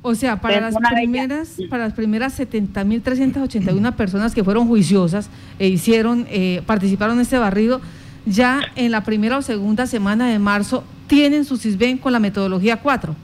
O 0.07 0.13
sea, 0.13 0.35
para 0.39 0.61
las 0.61 0.75
primeras, 0.75 1.57
para 1.67 1.85
las 1.85 1.93
primeras 1.93 2.39
70.381 2.39 3.95
personas 3.95 4.35
que 4.35 4.43
fueron 4.43 4.67
juiciosas 4.67 5.31
e 5.57 5.67
hicieron, 5.67 6.27
eh, 6.29 6.61
participaron 6.67 7.15
en 7.15 7.21
este 7.21 7.39
barrido, 7.39 7.81
ya 8.27 8.61
en 8.75 8.91
la 8.91 9.01
primera 9.01 9.39
o 9.39 9.41
segunda 9.41 9.87
semana 9.87 10.29
de 10.29 10.37
marzo 10.37 10.83
tienen 11.07 11.43
su 11.43 11.57
CISBEN 11.57 11.97
con 11.97 12.13
la 12.13 12.19
metodología 12.19 12.77
4. 12.77 13.15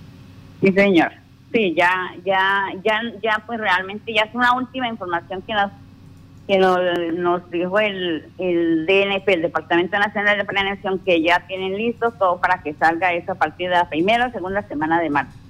Sí, 0.59 0.71
señor. 0.71 1.11
Sí, 1.53 1.75
ya, 1.77 2.15
ya, 2.25 2.63
ya, 2.83 3.00
ya, 3.21 3.43
pues 3.45 3.59
realmente 3.59 4.11
ya 4.11 4.23
es 4.23 4.33
una 4.33 4.53
última 4.55 4.88
información 4.88 5.43
que 5.43 5.53
nos 5.53 5.71
que 6.47 6.57
nos, 6.57 7.51
dijo 7.51 7.79
el, 7.79 8.25
el 8.39 8.88
DNP, 8.88 9.35
el 9.35 9.41
Departamento 9.43 10.00
Nacional 10.00 10.35
de 10.35 10.45
Planeación, 10.45 10.97
que 10.97 11.21
ya 11.21 11.45
tienen 11.45 11.77
listo 11.77 12.09
todo 12.09 12.41
para 12.41 12.63
que 12.63 12.73
salga 12.73 13.13
eso 13.13 13.33
a 13.33 13.35
partir 13.35 13.69
de 13.69 13.75
la 13.75 13.88
primera 13.88 14.25
o 14.25 14.31
segunda 14.31 14.63
semana 14.63 15.00
de 15.00 15.11
marzo 15.11 15.40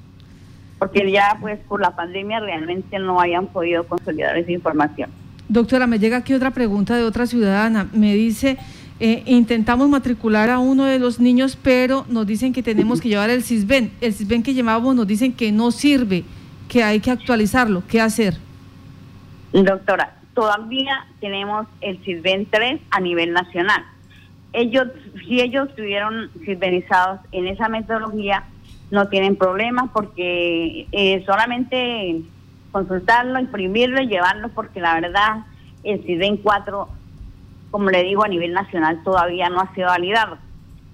porque 0.81 1.11
ya 1.11 1.37
pues 1.39 1.59
por 1.67 1.79
la 1.79 1.95
pandemia 1.95 2.39
realmente 2.39 2.97
no 2.97 3.21
hayan 3.21 3.45
podido 3.45 3.83
consolidar 3.83 4.35
esa 4.35 4.51
información. 4.51 5.11
Doctora, 5.47 5.85
me 5.85 5.99
llega 5.99 6.17
aquí 6.17 6.33
otra 6.33 6.49
pregunta 6.49 6.97
de 6.97 7.03
otra 7.03 7.27
ciudadana. 7.27 7.87
Me 7.93 8.15
dice, 8.15 8.57
eh, 8.99 9.21
intentamos 9.27 9.87
matricular 9.89 10.49
a 10.49 10.57
uno 10.57 10.85
de 10.85 10.97
los 10.97 11.19
niños, 11.19 11.55
pero 11.55 12.03
nos 12.09 12.25
dicen 12.25 12.51
que 12.51 12.63
tenemos 12.63 12.99
que 12.99 13.09
llevar 13.09 13.29
el 13.29 13.43
CISBEN. 13.43 13.91
El 14.01 14.11
CISBEN 14.11 14.41
que 14.41 14.55
llevábamos 14.55 14.95
nos 14.95 15.05
dicen 15.05 15.33
que 15.33 15.51
no 15.51 15.69
sirve, 15.69 16.23
que 16.67 16.81
hay 16.81 16.99
que 16.99 17.11
actualizarlo. 17.11 17.83
¿Qué 17.87 18.01
hacer? 18.01 18.37
Doctora, 19.53 20.15
todavía 20.33 21.05
tenemos 21.19 21.67
el 21.81 21.99
CISBEN 22.03 22.47
3 22.49 22.81
a 22.89 22.99
nivel 22.99 23.33
nacional. 23.33 23.85
Ellos, 24.51 24.87
si 25.27 25.41
ellos 25.41 25.69
estuvieron 25.69 26.31
CISBENizados 26.43 27.19
en 27.33 27.45
esa 27.45 27.69
metodología, 27.69 28.45
no 28.91 29.07
tienen 29.07 29.37
problemas 29.37 29.89
porque 29.93 30.85
eh, 30.91 31.23
solamente 31.25 32.21
consultarlo, 32.71 33.39
imprimirlo 33.39 34.01
y 34.01 34.07
llevarlo 34.07 34.49
porque 34.49 34.81
la 34.81 34.95
verdad 34.99 35.45
el 35.83 36.03
CIDEN 36.03 36.37
4, 36.37 36.87
como 37.71 37.89
le 37.89 38.03
digo, 38.03 38.23
a 38.23 38.27
nivel 38.27 38.53
nacional 38.53 39.01
todavía 39.03 39.49
no 39.49 39.61
ha 39.61 39.73
sido 39.73 39.87
validado. 39.87 40.37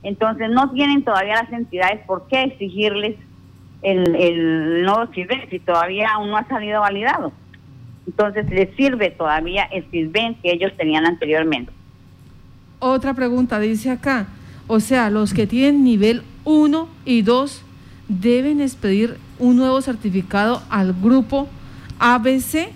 Entonces 0.04 0.50
no 0.50 0.72
tienen 0.72 1.04
todavía 1.04 1.36
las 1.36 1.52
entidades 1.52 2.06
por 2.06 2.28
qué 2.28 2.44
exigirles 2.44 3.16
el, 3.82 4.16
el 4.16 4.84
nuevo 4.84 5.08
CIDEN 5.14 5.50
si 5.50 5.60
todavía 5.60 6.12
aún 6.14 6.30
no 6.30 6.38
ha 6.38 6.48
salido 6.48 6.82
validado. 6.82 7.34
Entonces 8.06 8.50
les 8.50 8.74
sirve 8.76 9.10
todavía 9.10 9.64
el 9.66 9.84
CIDEN 9.90 10.36
que 10.36 10.54
ellos 10.54 10.72
tenían 10.78 11.06
anteriormente. 11.06 11.72
Otra 12.80 13.16
pregunta 13.16 13.60
dice 13.60 13.90
acá, 13.90 14.28
o 14.68 14.80
sea, 14.80 15.10
los 15.10 15.34
que 15.34 15.48
tienen 15.48 15.84
nivel 15.84 16.22
1 16.46 16.88
y 17.06 17.24
2 17.24 17.64
deben 18.08 18.62
expedir 18.62 19.18
un 19.40 19.58
nuevo 19.58 19.82
certificado 19.82 20.62
al 20.70 20.94
grupo 20.94 21.48
ABC 22.00 22.70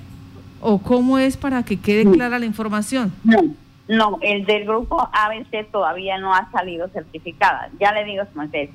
o 0.59 0.79
cómo 0.79 1.17
es 1.17 1.37
para 1.37 1.63
que 1.63 1.79
quede 1.79 2.09
clara 2.11 2.39
la 2.39 2.45
información? 2.45 3.11
No, 3.23 3.41
no, 3.87 4.19
el 4.21 4.45
del 4.45 4.65
grupo 4.65 5.09
ABC 5.11 5.69
todavía 5.71 6.17
no 6.17 6.33
ha 6.33 6.49
salido 6.51 6.87
certificada. 6.89 7.69
Ya 7.79 7.91
le 7.91 8.05
digo, 8.05 8.23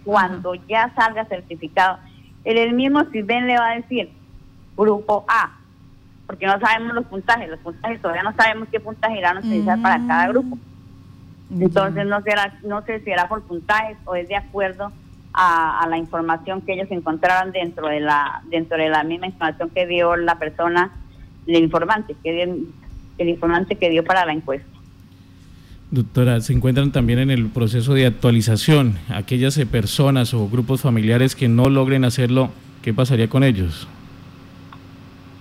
cuando 0.05 0.55
ya 0.55 0.93
salga 0.95 1.25
certificado, 1.27 1.99
el, 2.45 2.59
el 2.59 2.73
mismo 2.75 3.05
CISBEN 3.05 3.47
le 3.47 3.59
va 3.59 3.71
a 3.71 3.77
decir 3.77 4.11
grupo 4.77 5.25
A, 5.29 5.53
porque 6.27 6.47
no 6.47 6.59
sabemos 6.59 6.95
los 6.95 7.07
puntajes, 7.07 7.49
los 7.49 7.61
puntajes 7.61 8.01
todavía 8.03 8.25
no 8.25 8.35
sabemos 8.35 8.69
qué 8.71 8.81
puntaje 8.81 9.19
irán 9.19 9.37
a 9.37 9.41
utilizar 9.41 9.81
para 9.81 10.05
cada 10.07 10.29
grupo. 10.29 10.59
Entonces 11.51 12.07
no 12.07 12.21
será, 12.23 12.59
no 12.65 12.83
sé 12.83 12.99
si 12.99 13.05
será 13.05 13.29
por 13.29 13.43
puntajes 13.43 13.97
o 14.05 14.17
es 14.17 14.29
de 14.29 14.35
acuerdo 14.37 14.91
a, 15.37 15.87
la 15.89 15.99
información 15.99 16.63
que 16.63 16.73
ellos 16.73 16.89
encontraron 16.91 17.53
dentro 17.53 17.89
de 17.89 18.01
la 18.01 18.43
dentro 18.51 18.79
de 18.79 18.89
la 18.89 19.05
misma 19.05 19.27
información 19.27 19.71
que 19.71 19.87
dio 19.87 20.17
la 20.17 20.39
persona, 20.39 20.91
el 21.47 21.63
informante, 21.63 22.17
que 22.25 22.43
el 23.19 23.29
informante 23.29 23.77
que 23.77 23.91
dio 23.91 24.03
para 24.03 24.25
la 24.25 24.33
encuesta. 24.33 24.67
Doctora, 25.91 26.41
se 26.41 26.53
encuentran 26.53 26.91
también 26.91 27.21
en 27.21 27.31
el 27.31 27.49
proceso 27.49 27.95
de 27.95 28.07
actualización. 28.07 28.99
Aquellas 29.09 29.57
eh, 29.57 29.67
personas 29.67 30.35
o 30.35 30.49
grupos 30.49 30.81
familiares 30.81 31.37
que 31.37 31.49
no 31.49 31.67
logren 31.67 32.05
hacerlo, 32.05 32.51
¿qué 32.83 32.93
pasaría 32.93 33.29
con 33.29 33.45
ellos? 33.45 33.87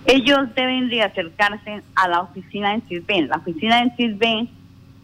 Ellos 0.06 0.38
deben 0.54 0.88
de 0.88 1.02
acercarse 1.02 1.82
a 1.96 2.06
la 2.06 2.20
oficina 2.20 2.72
de 2.74 2.82
CISBEN. 2.82 3.28
La 3.28 3.38
oficina 3.38 3.82
de 3.82 3.90
CISBEN 3.96 4.48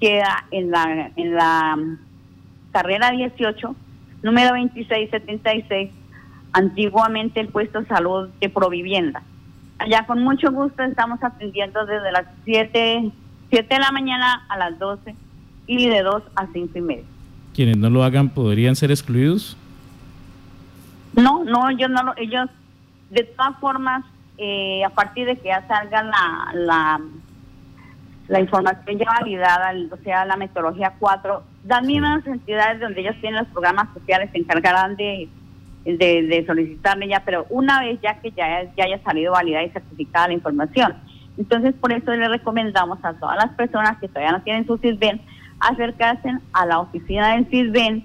queda 0.00 0.44
en 0.52 0.70
la, 0.70 1.10
en 1.16 1.34
la 1.34 1.76
carrera 2.70 3.10
18 3.10 3.74
número 4.22 4.50
2676, 4.50 5.90
antiguamente 6.52 7.40
el 7.40 7.48
puesto 7.48 7.84
salud 7.86 8.28
de 8.40 8.48
Provivienda. 8.48 9.22
Allá 9.78 10.06
con 10.06 10.22
mucho 10.22 10.52
gusto 10.52 10.82
estamos 10.82 11.22
atendiendo 11.22 11.84
desde 11.86 12.12
las 12.12 12.26
7, 12.44 13.10
7 13.50 13.74
de 13.74 13.80
la 13.80 13.90
mañana 13.90 14.44
a 14.48 14.56
las 14.56 14.78
12 14.78 15.14
y 15.66 15.88
de 15.88 16.02
2 16.02 16.22
a 16.36 16.46
5 16.52 16.78
y 16.78 16.80
media. 16.80 17.04
¿Quienes 17.54 17.76
no 17.76 17.90
lo 17.90 18.04
hagan 18.04 18.28
podrían 18.28 18.76
ser 18.76 18.90
excluidos? 18.90 19.56
No, 21.14 21.44
no, 21.44 21.68
ellos 21.68 21.90
no 21.90 22.02
lo, 22.02 22.16
ellos, 22.16 22.48
de 23.10 23.24
todas 23.24 23.58
formas, 23.58 24.04
eh, 24.38 24.84
a 24.84 24.90
partir 24.90 25.26
de 25.26 25.36
que 25.36 25.48
ya 25.48 25.66
salga 25.66 26.02
la, 26.02 26.52
la, 26.54 27.00
la 28.28 28.40
información 28.40 28.98
ya 28.98 29.10
validada, 29.20 29.74
o 29.90 29.96
sea, 29.98 30.24
la 30.24 30.36
metodología 30.36 30.94
4, 30.98 31.42
las 31.64 31.82
mismas 31.84 32.26
entidades 32.26 32.80
donde 32.80 33.00
ellos 33.00 33.16
tienen 33.20 33.40
los 33.40 33.48
programas 33.48 33.88
sociales 33.94 34.30
se 34.32 34.38
encargarán 34.38 34.96
de, 34.96 35.28
de, 35.84 36.44
solicitarle 36.46 37.08
ya, 37.08 37.22
pero 37.24 37.46
una 37.50 37.80
vez 37.80 38.00
ya 38.00 38.20
que 38.20 38.30
ya, 38.32 38.64
ya 38.76 38.84
haya 38.84 39.02
salido 39.02 39.32
validada 39.32 39.64
y 39.64 39.70
certificada 39.70 40.28
la 40.28 40.34
información. 40.34 40.94
Entonces, 41.38 41.74
por 41.74 41.92
eso 41.92 42.12
le 42.12 42.28
recomendamos 42.28 42.98
a 43.04 43.14
todas 43.14 43.36
las 43.36 43.52
personas 43.54 43.98
que 43.98 44.08
todavía 44.08 44.32
no 44.32 44.42
tienen 44.42 44.66
su 44.66 44.76
CISBEN 44.76 45.20
acercarse 45.60 46.28
a 46.52 46.66
la 46.66 46.80
oficina 46.80 47.34
del 47.34 47.46
CISBEN 47.46 48.04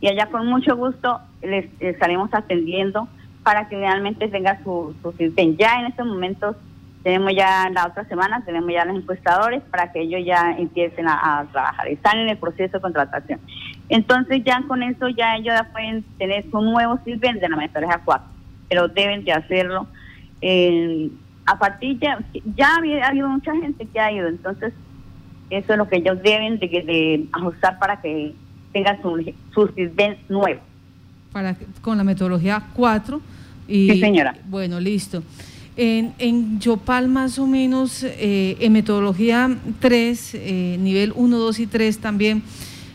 y 0.00 0.08
allá 0.08 0.26
con 0.26 0.46
mucho 0.46 0.76
gusto 0.76 1.20
les, 1.42 1.66
estaremos 1.80 2.32
atendiendo 2.32 3.08
para 3.42 3.68
que 3.68 3.76
realmente 3.76 4.28
tenga 4.28 4.62
su, 4.62 4.94
su 5.02 5.12
CISBEN. 5.12 5.56
Ya 5.56 5.80
en 5.80 5.86
estos 5.86 6.06
momentos 6.06 6.56
tenemos 7.02 7.32
ya 7.34 7.70
la 7.70 7.86
otra 7.86 8.04
semana, 8.04 8.42
tenemos 8.44 8.70
ya 8.72 8.84
los 8.84 8.96
encuestadores 8.96 9.62
para 9.70 9.92
que 9.92 10.00
ellos 10.00 10.20
ya 10.24 10.52
empiecen 10.58 11.06
a, 11.08 11.46
trabajar. 11.52 11.88
Están 11.88 12.18
en 12.18 12.28
el 12.28 12.38
proceso 12.38 12.78
de 12.78 12.80
contratación. 12.80 13.40
Entonces 13.88 14.42
ya 14.44 14.62
con 14.66 14.82
eso 14.82 15.08
ya 15.08 15.36
ellos 15.36 15.54
ya 15.54 15.70
pueden 15.72 16.02
tener 16.18 16.44
su 16.50 16.60
nuevo 16.60 16.98
CISBEN 17.04 17.40
de 17.40 17.48
la 17.48 17.56
metodología 17.56 18.00
4, 18.04 18.26
pero 18.68 18.88
deben 18.88 19.24
de 19.24 19.32
hacerlo. 19.32 19.86
a 21.46 21.58
partir 21.58 21.98
ya, 21.98 22.18
ya 22.56 22.74
ha 22.74 23.08
habido 23.08 23.28
mucha 23.28 23.54
gente 23.56 23.86
que 23.86 24.00
ha 24.00 24.12
ido, 24.12 24.28
entonces 24.28 24.74
eso 25.50 25.72
es 25.72 25.78
lo 25.78 25.88
que 25.88 25.96
ellos 25.96 26.22
deben 26.22 26.58
de, 26.58 27.26
ajustar 27.32 27.78
para 27.78 28.00
que 28.00 28.34
tengan 28.72 29.00
su, 29.00 29.34
su 29.54 29.70
nuevo. 30.28 30.60
Para, 31.32 31.56
con 31.80 31.96
la 31.96 32.04
metodología 32.04 32.62
4. 32.74 33.20
Y, 33.66 33.90
sí, 33.90 34.00
señora. 34.00 34.34
Bueno, 34.46 34.80
listo. 34.80 35.22
En, 35.80 36.12
en 36.18 36.58
Yopal 36.58 37.06
más 37.06 37.38
o 37.38 37.46
menos, 37.46 38.02
eh, 38.02 38.56
en 38.58 38.72
metodología 38.72 39.48
3, 39.78 40.34
eh, 40.34 40.76
nivel 40.80 41.12
1, 41.14 41.38
2 41.38 41.60
y 41.60 41.68
3 41.68 42.00
también, 42.00 42.42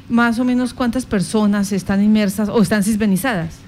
más 0.09 0.37
o 0.37 0.43
menos 0.43 0.73
cuántas 0.73 1.05
personas 1.05 1.71
están 1.71 2.03
inmersas 2.03 2.49
o 2.49 2.61
están 2.61 2.83
cisbenizadas. 2.83 3.61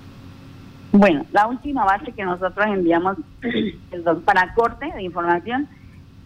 Bueno, 0.92 1.26
la 1.32 1.48
última 1.48 1.86
base 1.86 2.12
que 2.12 2.26
nosotros 2.26 2.68
enviamos 2.68 3.16
para 4.26 4.54
corte 4.54 4.92
de 4.94 5.04
información 5.04 5.70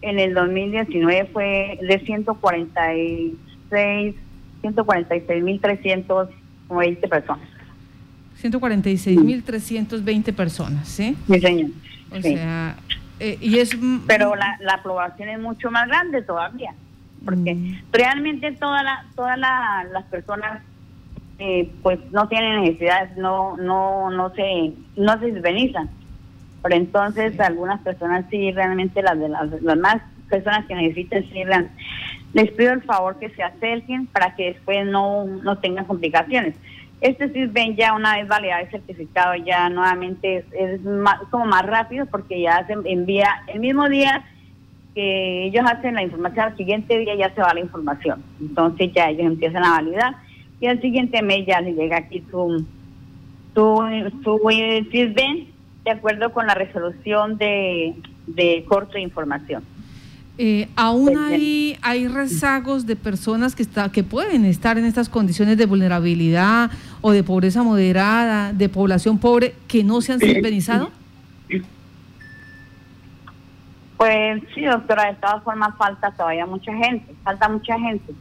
en 0.02 0.18
el 0.18 0.34
2019 0.34 1.30
fue 1.32 1.78
de 1.82 2.00
146, 2.00 4.16
146.320 4.62 7.08
personas. 7.08 7.48
146.320 8.42 10.34
personas, 10.34 10.88
¿sí? 10.88 11.16
Sí, 11.26 11.40
señor. 11.40 11.70
O 12.10 12.20
sea, 12.20 12.76
eh, 13.20 13.38
y 13.40 13.58
es... 13.58 13.76
Pero 14.06 14.34
la, 14.34 14.56
la 14.60 14.74
aprobación 14.74 15.28
es 15.28 15.38
mucho 15.38 15.70
más 15.70 15.86
grande 15.86 16.22
todavía, 16.22 16.74
porque 17.24 17.54
mm. 17.54 17.82
realmente 17.92 18.52
todas 18.52 18.82
la, 18.82 19.04
todas 19.14 19.38
las 19.38 20.04
personas 20.04 20.62
eh, 21.42 21.70
pues 21.82 21.98
no 22.12 22.28
tienen 22.28 22.60
necesidades, 22.60 23.16
no 23.16 23.56
no 23.56 24.10
no 24.10 24.28
se 24.34 24.74
no 24.96 25.18
se 25.18 25.32
desvenizan. 25.32 25.88
Pero 26.62 26.74
entonces 26.74 27.40
algunas 27.40 27.80
personas 27.80 28.26
sí 28.30 28.52
realmente 28.52 29.02
las 29.02 29.18
de 29.18 29.30
las, 29.30 29.62
las 29.62 29.78
más 29.78 30.02
personas 30.28 30.66
que 30.66 30.74
necesiten 30.74 31.24
sí 31.32 31.42
les 32.34 32.50
pido 32.52 32.74
el 32.74 32.82
favor 32.82 33.18
que 33.18 33.30
se 33.30 33.42
acerquen 33.42 34.06
para 34.08 34.34
que 34.36 34.52
después 34.52 34.86
no 34.86 35.24
no 35.24 35.56
tengan 35.56 35.86
complicaciones. 35.86 36.56
Este 37.00 37.30
CISBEN 37.30 37.76
ya 37.76 37.94
una 37.94 38.16
vez 38.16 38.28
validado 38.28 38.62
el 38.62 38.70
certificado 38.70 39.34
ya 39.36 39.70
nuevamente 39.70 40.44
es, 40.52 40.80
como 41.30 41.46
más 41.46 41.64
rápido 41.64 42.04
porque 42.06 42.42
ya 42.42 42.66
se 42.66 42.74
envía 42.84 43.42
el 43.46 43.60
mismo 43.60 43.88
día 43.88 44.24
que 44.94 45.44
ellos 45.44 45.64
hacen 45.66 45.94
la 45.94 46.02
información, 46.02 46.46
al 46.46 46.56
siguiente 46.56 46.98
día 46.98 47.14
ya 47.14 47.34
se 47.34 47.40
va 47.40 47.54
la 47.54 47.60
información. 47.60 48.22
Entonces 48.40 48.92
ya 48.92 49.08
ellos 49.08 49.26
empiezan 49.26 49.64
a 49.64 49.70
validar 49.70 50.16
y 50.60 50.66
al 50.66 50.80
siguiente 50.80 51.22
mes 51.22 51.46
ya 51.46 51.60
les 51.60 51.74
llega 51.74 51.96
aquí 51.96 52.22
su, 52.30 52.66
su, 53.54 54.12
su 54.22 54.38
de 55.84 55.90
acuerdo 55.90 56.32
con 56.32 56.46
la 56.46 56.54
resolución 56.54 57.38
de, 57.38 57.94
de 58.26 58.64
corto 58.68 58.94
de 58.94 59.00
información. 59.00 59.64
Eh, 60.38 60.68
aún 60.74 61.18
hay, 61.18 61.76
hay 61.82 62.08
rezagos 62.08 62.86
de 62.86 62.96
personas 62.96 63.54
que, 63.54 63.62
está, 63.62 63.90
que 63.92 64.02
pueden 64.02 64.44
estar 64.46 64.78
en 64.78 64.86
estas 64.86 65.08
condiciones 65.08 65.58
de 65.58 65.66
vulnerabilidad 65.66 66.70
o 67.02 67.10
de 67.12 67.22
pobreza 67.22 67.62
moderada, 67.62 68.52
de 68.52 68.68
población 68.68 69.18
pobre, 69.18 69.54
que 69.68 69.84
no 69.84 70.00
se 70.00 70.12
han 70.12 70.20
civilizado? 70.20 70.90
Pues 73.98 74.42
sí, 74.54 74.64
doctora, 74.64 75.08
de 75.08 75.14
todas 75.16 75.42
formas 75.42 75.76
falta 75.76 76.10
todavía 76.12 76.46
mucha 76.46 76.72
gente, 76.72 77.14
falta 77.22 77.48
mucha 77.48 77.78
gente. 77.78 78.14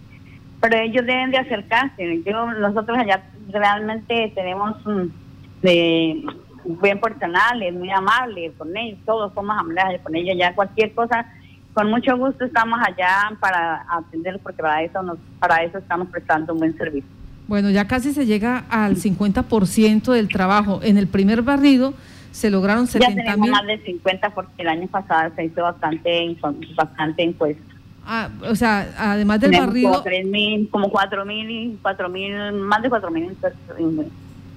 Pero 0.59 0.77
ellos 0.77 1.05
deben 1.05 1.31
de 1.31 1.37
acercarse. 1.37 2.21
Yo, 2.25 2.51
nosotros 2.51 2.97
allá 2.97 3.23
realmente 3.49 4.33
tenemos 4.35 4.85
un, 4.85 5.13
de, 5.61 6.25
buen 6.65 6.99
personal, 6.99 7.61
es 7.61 7.73
muy 7.73 7.89
amable 7.89 8.51
con 8.57 8.75
ellos, 8.75 8.99
todos 9.05 9.33
somos 9.33 9.57
amables 9.57 10.01
con 10.01 10.15
ellos, 10.15 10.35
ya 10.37 10.53
cualquier 10.53 10.93
cosa 10.93 11.25
con 11.73 11.89
mucho 11.89 12.17
gusto 12.17 12.45
estamos 12.45 12.79
allá 12.85 13.31
para 13.39 13.85
atender 13.89 14.39
porque 14.41 14.61
para 14.61 14.83
eso 14.83 15.01
nos, 15.03 15.17
para 15.39 15.63
eso 15.63 15.77
estamos 15.77 16.07
prestando 16.09 16.53
un 16.53 16.59
buen 16.59 16.77
servicio. 16.77 17.09
Bueno, 17.47 17.69
ya 17.69 17.87
casi 17.87 18.13
se 18.13 18.25
llega 18.25 18.65
al 18.69 18.95
50% 18.95 20.11
del 20.11 20.27
trabajo. 20.27 20.81
En 20.83 20.97
el 20.97 21.07
primer 21.07 21.41
barrido 21.41 21.93
se 22.31 22.49
lograron 22.49 22.85
70 22.85 23.09
Ya 23.09 23.23
tenemos 23.23 23.49
más 23.49 23.65
del 23.65 23.83
50 23.83 24.29
porque 24.31 24.61
el 24.61 24.67
año 24.67 24.87
pasado 24.87 25.31
se 25.35 25.45
hizo 25.45 25.63
bastante, 25.63 26.37
bastante 26.75 27.23
encuesta. 27.23 27.63
Ah, 28.05 28.29
o 28.47 28.55
sea, 28.55 28.93
además 28.97 29.39
del 29.39 29.51
barrido... 29.51 30.03
Como 30.71 30.89
4 30.89 31.25
mil, 31.25 31.79
cuatro 31.81 32.09
mil, 32.09 32.53
más 32.53 32.81
de 32.81 32.89
4 32.89 33.11
mil 33.11 33.35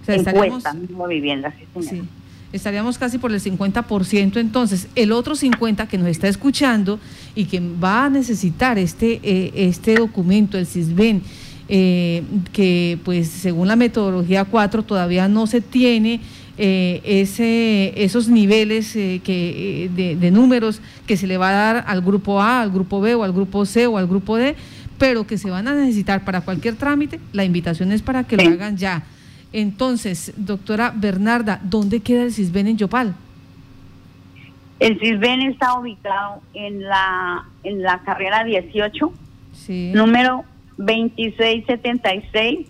encuestas, 0.07 0.75
mismo 0.75 1.07
viviendas, 1.07 1.55
sí, 1.59 1.83
Sí 1.83 2.03
estaríamos 2.53 2.99
casi 2.99 3.19
por 3.19 3.33
el 3.33 3.41
50%. 3.41 4.37
Entonces, 4.39 4.89
el 4.95 5.13
otro 5.13 5.35
50% 5.35 5.89
que 5.89 5.99
nos 5.99 6.09
está 6.09 6.29
escuchando 6.29 6.99
y 7.35 7.47
que 7.47 7.61
va 7.61 8.07
a 8.07 8.11
necesitar 8.11 8.79
este, 8.79 9.21
eh, 9.23 9.53
este 9.55 9.95
documento, 9.95 10.59
el 10.59 10.67
CISBEN, 10.67 11.23
eh, 11.69 12.23
que 12.53 12.99
pues 13.05 13.29
según 13.29 13.69
la 13.69 13.77
metodología 13.77 14.45
4 14.45 14.83
todavía 14.83 15.29
no 15.29 15.47
se 15.47 15.61
tiene 15.61 16.21
eh, 16.59 17.01
ese, 17.05 17.95
esos 17.97 18.29
niveles 18.29 18.93
que, 18.93 19.91
de, 19.95 20.17
de, 20.17 20.31
números 20.31 20.81
que 21.07 21.17
se 21.17 21.27
le 21.27 21.39
va 21.39 21.49
a 21.49 21.53
dar 21.53 21.85
al 21.87 22.03
grupo 22.03 22.43
A, 22.43 22.61
al 22.61 22.71
grupo 22.71 23.01
B 23.01 23.15
o 23.15 23.25
al 23.25 23.33
grupo 23.33 23.65
C 23.65 23.87
o 23.87 23.97
al 23.97 24.07
grupo 24.07 24.37
D, 24.37 24.55
pero 24.99 25.27
que 25.27 25.39
se 25.39 25.49
van 25.49 25.67
a 25.67 25.75
necesitar 25.75 26.25
para 26.25 26.43
cualquier 26.43 26.77
trámite, 26.77 27.19
la 27.33 27.45
invitación 27.45 27.91
es 27.91 28.03
para 28.03 28.25
que 28.25 28.37
lo 28.37 28.43
hagan 28.43 28.77
ya. 28.77 29.03
Entonces, 29.53 30.33
doctora 30.37 30.93
Bernarda, 30.95 31.61
¿dónde 31.63 32.01
queda 32.01 32.23
el 32.23 32.33
CISBEN 32.33 32.69
en 32.69 32.79
Yopal? 32.79 33.15
El 34.81 34.99
CISBEN 34.99 35.43
está 35.43 35.79
ubicado 35.79 36.41
en 36.55 36.83
la, 36.83 37.45
en 37.63 37.83
la 37.83 38.01
carrera 38.01 38.43
18, 38.45 39.13
número 39.95 40.45
2676, 40.79 42.67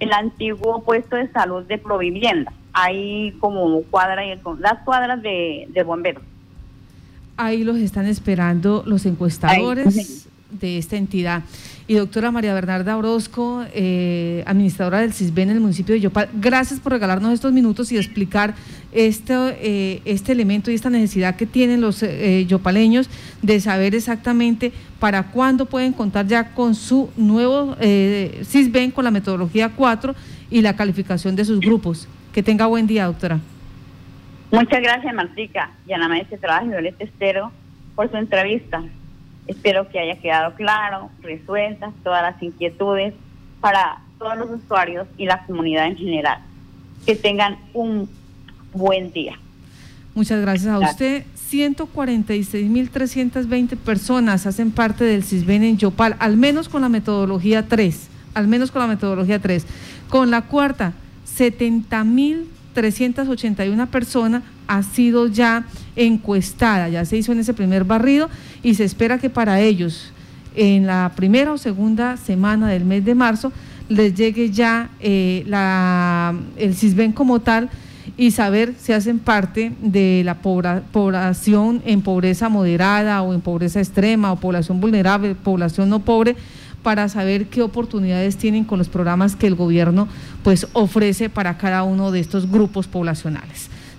el 0.00 0.12
antiguo 0.12 0.82
puesto 0.82 1.16
de 1.16 1.30
salud 1.32 1.64
de 1.64 1.78
Provivienda. 1.78 2.52
Ahí 2.72 3.34
como 3.40 3.82
cuadra, 3.84 4.22
las 4.58 4.78
cuadras 4.84 5.22
de, 5.22 5.68
de 5.70 5.82
bomberos. 5.82 6.22
Ahí 7.36 7.64
los 7.64 7.76
están 7.78 8.06
esperando 8.06 8.82
los 8.84 9.06
encuestadores 9.06 10.28
de 10.50 10.78
esta 10.78 10.96
entidad. 10.96 11.42
Y 11.90 11.94
doctora 11.94 12.30
María 12.30 12.52
Bernarda 12.52 12.98
Orozco, 12.98 13.64
eh, 13.72 14.44
administradora 14.46 15.00
del 15.00 15.14
CISBEN 15.14 15.48
en 15.48 15.56
el 15.56 15.62
municipio 15.62 15.94
de 15.94 16.02
Yopal, 16.02 16.28
gracias 16.34 16.80
por 16.80 16.92
regalarnos 16.92 17.32
estos 17.32 17.50
minutos 17.50 17.90
y 17.90 17.96
explicar 17.96 18.54
este, 18.92 19.32
eh, 19.34 20.02
este 20.04 20.32
elemento 20.32 20.70
y 20.70 20.74
esta 20.74 20.90
necesidad 20.90 21.36
que 21.36 21.46
tienen 21.46 21.80
los 21.80 22.02
eh, 22.02 22.44
yopaleños 22.46 23.08
de 23.40 23.58
saber 23.60 23.94
exactamente 23.94 24.70
para 25.00 25.30
cuándo 25.30 25.64
pueden 25.64 25.94
contar 25.94 26.26
ya 26.26 26.50
con 26.52 26.74
su 26.74 27.08
nuevo 27.16 27.74
CISBEN 27.80 28.90
con 28.90 29.04
la 29.04 29.10
metodología 29.10 29.70
4 29.74 30.14
y 30.50 30.60
la 30.60 30.76
calificación 30.76 31.36
de 31.36 31.46
sus 31.46 31.58
grupos. 31.58 32.06
Que 32.34 32.42
tenga 32.42 32.66
buen 32.66 32.86
día, 32.86 33.06
doctora. 33.06 33.40
Muchas 34.50 34.82
gracias, 34.82 35.14
Martica, 35.14 35.70
y 35.86 35.94
a 35.94 35.98
la 35.98 36.08
maestra 36.08 36.36
de 36.36 36.40
trabajo, 36.42 36.66
Violeta 36.66 37.02
Estero, 37.02 37.50
por 37.96 38.10
su 38.10 38.16
entrevista. 38.18 38.84
Espero 39.48 39.88
que 39.88 39.98
haya 39.98 40.20
quedado 40.20 40.54
claro, 40.54 41.10
resueltas 41.22 41.92
todas 42.04 42.22
las 42.22 42.40
inquietudes 42.42 43.14
para 43.60 44.02
todos 44.18 44.36
los 44.36 44.50
usuarios 44.50 45.08
y 45.16 45.24
la 45.24 45.44
comunidad 45.46 45.86
en 45.86 45.96
general. 45.96 46.42
Que 47.04 47.16
tengan 47.16 47.58
un 47.72 48.08
buen 48.72 49.10
día. 49.12 49.36
Muchas 50.14 50.40
gracias 50.40 50.72
a 50.72 50.78
usted. 50.78 51.24
146.320 51.50 53.76
personas 53.76 54.46
hacen 54.46 54.70
parte 54.70 55.02
del 55.04 55.24
CISBEN 55.24 55.64
en 55.64 55.78
Yopal, 55.78 56.14
al 56.18 56.36
menos 56.36 56.68
con 56.68 56.82
la 56.82 56.90
metodología 56.90 57.66
3, 57.66 58.08
al 58.34 58.48
menos 58.48 58.70
con 58.70 58.82
la 58.82 58.88
metodología 58.88 59.38
3. 59.38 59.64
Con 60.08 60.30
la 60.30 60.42
cuarta, 60.42 60.92
70.381 62.74 63.86
personas 63.88 64.42
ha 64.66 64.82
sido 64.82 65.26
ya 65.26 65.64
encuestada, 65.96 66.88
ya 66.88 67.04
se 67.04 67.16
hizo 67.16 67.32
en 67.32 67.40
ese 67.40 67.54
primer 67.54 67.84
barrido 67.84 68.28
y 68.62 68.74
se 68.74 68.84
espera 68.84 69.18
que 69.18 69.30
para 69.30 69.60
ellos 69.60 70.12
en 70.54 70.86
la 70.86 71.12
primera 71.14 71.52
o 71.52 71.58
segunda 71.58 72.16
semana 72.16 72.68
del 72.68 72.84
mes 72.84 73.04
de 73.04 73.14
marzo 73.14 73.52
les 73.88 74.14
llegue 74.14 74.50
ya 74.50 74.90
eh, 75.00 75.44
la, 75.46 76.34
el 76.56 76.74
CISBEN 76.74 77.12
como 77.12 77.40
tal 77.40 77.70
y 78.16 78.32
saber 78.32 78.74
si 78.78 78.92
hacen 78.92 79.18
parte 79.18 79.72
de 79.80 80.22
la 80.24 80.38
población 80.40 81.82
en 81.84 82.02
pobreza 82.02 82.48
moderada 82.48 83.22
o 83.22 83.32
en 83.32 83.40
pobreza 83.40 83.80
extrema 83.80 84.32
o 84.32 84.36
población 84.36 84.80
vulnerable, 84.80 85.34
población 85.34 85.88
no 85.88 86.00
pobre, 86.00 86.36
para 86.82 87.08
saber 87.08 87.46
qué 87.46 87.62
oportunidades 87.62 88.36
tienen 88.36 88.64
con 88.64 88.78
los 88.78 88.88
programas 88.88 89.36
que 89.36 89.46
el 89.46 89.54
gobierno 89.54 90.08
pues 90.42 90.66
ofrece 90.72 91.28
para 91.28 91.58
cada 91.58 91.82
uno 91.82 92.10
de 92.10 92.20
estos 92.20 92.50
grupos 92.50 92.86
poblacionales. 92.86 93.68